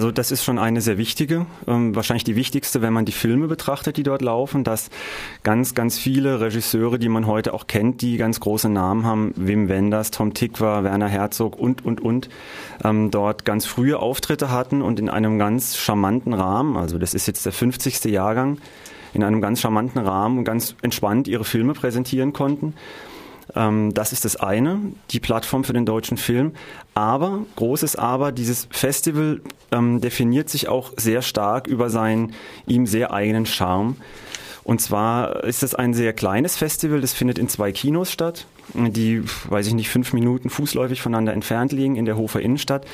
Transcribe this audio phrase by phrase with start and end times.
[0.00, 3.48] Also das ist schon eine sehr wichtige, ähm, wahrscheinlich die wichtigste, wenn man die Filme
[3.48, 4.88] betrachtet, die dort laufen, dass
[5.42, 9.68] ganz, ganz viele Regisseure, die man heute auch kennt, die ganz große Namen haben, Wim
[9.68, 12.30] Wenders, Tom Tikva, Werner Herzog und, und, und,
[12.82, 17.26] ähm, dort ganz frühe Auftritte hatten und in einem ganz charmanten Rahmen, also das ist
[17.26, 18.02] jetzt der 50.
[18.06, 18.56] Jahrgang,
[19.12, 22.72] in einem ganz charmanten Rahmen und ganz entspannt ihre Filme präsentieren konnten.
[23.54, 24.80] Ähm, das ist das eine,
[25.10, 26.52] die Plattform für den deutschen Film.
[26.94, 29.42] Aber, großes Aber, dieses Festival
[29.72, 32.32] ähm, definiert sich auch sehr stark über seinen
[32.66, 33.96] ihm sehr eigenen Charme.
[34.62, 39.22] Und zwar ist es ein sehr kleines Festival, das findet in zwei Kinos statt, die,
[39.48, 42.86] weiß ich nicht, fünf Minuten fußläufig voneinander entfernt liegen in der Hofer Innenstadt.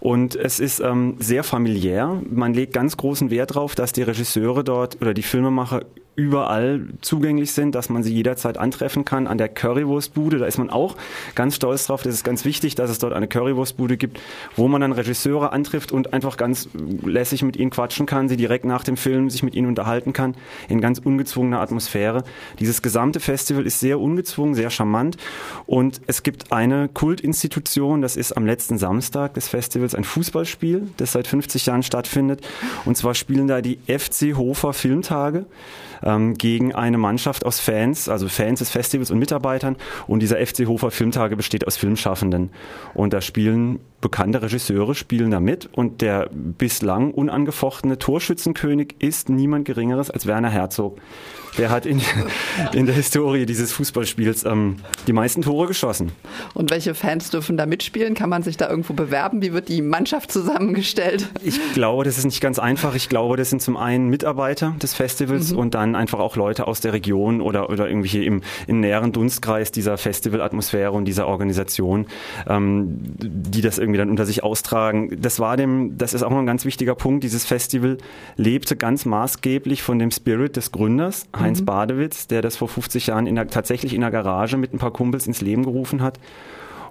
[0.00, 2.22] Und es ist ähm, sehr familiär.
[2.30, 5.82] Man legt ganz großen Wert darauf, dass die Regisseure dort oder die Filmemacher
[6.18, 9.28] überall zugänglich sind, dass man sie jederzeit antreffen kann.
[9.28, 10.96] An der Currywurstbude, da ist man auch
[11.36, 12.02] ganz stolz drauf.
[12.02, 14.18] Das ist ganz wichtig, dass es dort eine Currywurstbude gibt,
[14.56, 16.68] wo man dann Regisseure antrifft und einfach ganz
[17.04, 20.34] lässig mit ihnen quatschen kann, sie direkt nach dem Film sich mit ihnen unterhalten kann,
[20.68, 22.24] in ganz ungezwungener Atmosphäre.
[22.58, 25.18] Dieses gesamte Festival ist sehr ungezwungen, sehr charmant
[25.66, 31.12] und es gibt eine Kultinstitution, das ist am letzten Samstag des Festivals ein Fußballspiel, das
[31.12, 32.44] seit 50 Jahren stattfindet.
[32.84, 35.46] Und zwar spielen da die FC Hofer Filmtage
[36.08, 39.76] ähm, gegen eine Mannschaft aus Fans, also Fans des Festivals und Mitarbeitern.
[40.06, 42.50] Und dieser FC Hofer Filmtage besteht aus Filmschaffenden.
[42.94, 49.64] Und da spielen bekannte Regisseure spielen da mit und der bislang unangefochtene Torschützenkönig ist niemand
[49.64, 50.98] Geringeres als Werner Herzog.
[51.56, 52.00] Der hat in,
[52.72, 54.76] in der Historie dieses Fußballspiels ähm,
[55.08, 56.12] die meisten Tore geschossen.
[56.54, 58.14] Und welche Fans dürfen da mitspielen?
[58.14, 59.40] Kann man sich da irgendwo bewerben?
[59.42, 61.28] Wie wird die Mannschaft zusammengestellt?
[61.42, 62.94] Ich glaube, das ist nicht ganz einfach.
[62.94, 65.58] Ich glaube, das sind zum einen Mitarbeiter des Festivals mhm.
[65.58, 69.72] und dann einfach auch Leute aus der Region oder, oder irgendwie im, im näheren Dunstkreis
[69.72, 72.06] dieser Festivalatmosphäre und dieser Organisation,
[72.46, 75.20] ähm, die das irgendwie dann unter sich austragen.
[75.22, 77.24] Das war dem, das ist auch noch ein ganz wichtiger Punkt.
[77.24, 77.96] Dieses Festival
[78.36, 81.64] lebte ganz maßgeblich von dem Spirit des Gründers, Heinz mhm.
[81.64, 84.97] Badewitz, der das vor 50 Jahren in der, tatsächlich in der Garage mit ein paar
[84.98, 86.18] Kumpels ins Leben gerufen hat.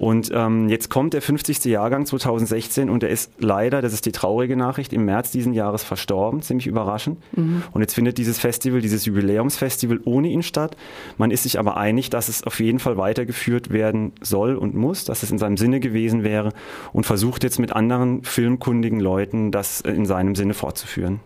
[0.00, 1.62] Und ähm, jetzt kommt der 50.
[1.66, 5.84] Jahrgang 2016 und er ist leider, das ist die traurige Nachricht, im März diesen Jahres
[5.84, 7.18] verstorben, ziemlich überraschend.
[7.36, 7.64] Mhm.
[7.72, 10.74] Und jetzt findet dieses Festival, dieses Jubiläumsfestival ohne ihn statt.
[11.18, 15.04] Man ist sich aber einig, dass es auf jeden Fall weitergeführt werden soll und muss,
[15.04, 16.54] dass es in seinem Sinne gewesen wäre
[16.94, 21.20] und versucht jetzt mit anderen filmkundigen Leuten das in seinem Sinne fortzuführen.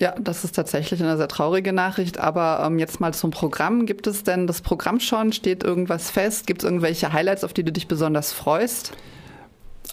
[0.00, 2.18] Ja, das ist tatsächlich eine sehr traurige Nachricht.
[2.18, 3.84] Aber ähm, jetzt mal zum Programm.
[3.84, 5.32] Gibt es denn das Programm schon?
[5.32, 6.46] Steht irgendwas fest?
[6.46, 8.92] Gibt es irgendwelche Highlights, auf die du dich besonders freust?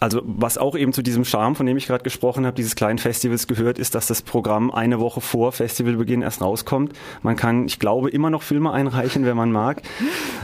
[0.00, 2.98] Also was auch eben zu diesem Charme, von dem ich gerade gesprochen habe, dieses kleinen
[2.98, 6.92] Festivals gehört, ist, dass das Programm eine Woche vor Festivalbeginn erst rauskommt.
[7.22, 9.82] Man kann, ich glaube, immer noch Filme einreichen, wenn man mag.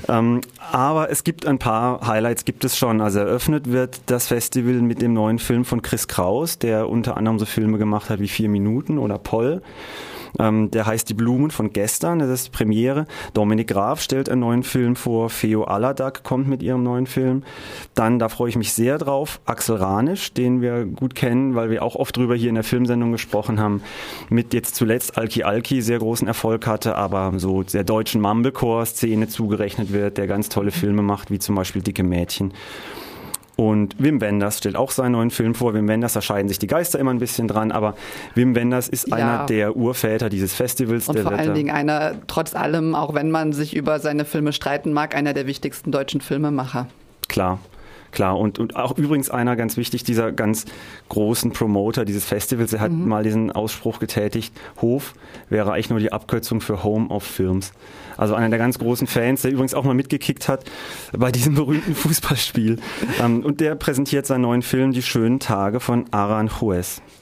[0.09, 0.41] Ähm,
[0.73, 3.01] aber es gibt ein paar Highlights, gibt es schon.
[3.01, 7.39] Also eröffnet wird das Festival mit dem neuen Film von Chris Kraus, der unter anderem
[7.39, 9.63] so Filme gemacht hat wie Vier Minuten oder Poll.
[10.39, 13.07] Ähm, der heißt Die Blumen von gestern, das ist Premiere.
[13.35, 15.31] Dominik Graf stellt einen neuen Film vor.
[15.31, 17.45] Feo Aladak kommt mit ihrem neuen Film.
[17.95, 21.83] Dann, da freue ich mich sehr drauf, Axel Ranisch, den wir gut kennen, weil wir
[21.83, 23.83] auch oft drüber hier in der Filmsendung gesprochen haben,
[24.31, 29.93] mit jetzt zuletzt Alki Alki sehr großen Erfolg hatte, aber so der deutschen Mumblecore-Szene zugerechnet
[29.93, 32.53] wird, der ganz tolle Filme macht, wie zum Beispiel Dicke Mädchen.
[33.57, 35.75] Und Wim Wenders stellt auch seinen neuen Film vor.
[35.75, 37.95] Wim Wenders, da scheiden sich die Geister immer ein bisschen dran, aber
[38.35, 39.17] Wim Wenders ist ja.
[39.17, 41.09] einer der Urväter dieses Festivals.
[41.09, 44.93] Und vor allen Dingen einer, trotz allem, auch wenn man sich über seine Filme streiten
[44.93, 46.89] mag, einer der wichtigsten deutschen Filmemacher.
[47.29, 47.61] Klar,
[48.15, 48.39] klar.
[48.39, 50.65] Und, und auch übrigens einer ganz wichtig, dieser ganz
[51.09, 53.09] großen Promoter dieses Festivals, er hat mhm.
[53.09, 55.15] mal diesen Ausspruch getätigt, Hof
[55.51, 57.73] wäre eigentlich nur die Abkürzung für Home of Films.
[58.17, 60.65] Also einer der ganz großen Fans, der übrigens auch mal mitgekickt hat
[61.13, 62.79] bei diesem berühmten Fußballspiel.
[63.21, 67.03] Ähm, und der präsentiert seinen neuen Film Die schönen Tage von Aran Juez.